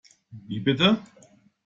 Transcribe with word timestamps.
Wie 0.31 0.59
bitte? 0.59 0.97